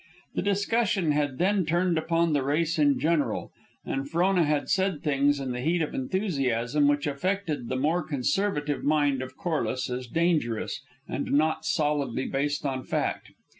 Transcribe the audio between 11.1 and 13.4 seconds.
not solidly based on fact.